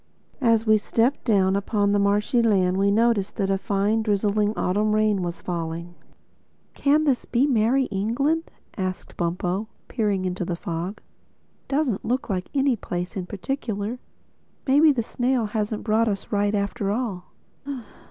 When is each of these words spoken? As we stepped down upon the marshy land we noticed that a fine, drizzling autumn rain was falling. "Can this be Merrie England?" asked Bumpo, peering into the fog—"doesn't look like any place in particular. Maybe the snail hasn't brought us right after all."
As 0.41 0.65
we 0.65 0.79
stepped 0.79 1.25
down 1.25 1.55
upon 1.55 1.91
the 1.91 1.99
marshy 1.99 2.41
land 2.41 2.77
we 2.77 2.89
noticed 2.89 3.35
that 3.35 3.51
a 3.51 3.57
fine, 3.59 4.01
drizzling 4.01 4.51
autumn 4.57 4.95
rain 4.95 5.21
was 5.21 5.43
falling. 5.43 5.93
"Can 6.73 7.03
this 7.03 7.25
be 7.25 7.45
Merrie 7.45 7.87
England?" 7.91 8.49
asked 8.75 9.15
Bumpo, 9.15 9.67
peering 9.87 10.25
into 10.25 10.43
the 10.43 10.55
fog—"doesn't 10.55 12.03
look 12.03 12.31
like 12.31 12.49
any 12.55 12.75
place 12.75 13.15
in 13.15 13.27
particular. 13.27 13.99
Maybe 14.65 14.91
the 14.91 15.03
snail 15.03 15.45
hasn't 15.45 15.83
brought 15.83 16.07
us 16.07 16.31
right 16.31 16.55
after 16.55 16.89
all." 16.89 17.25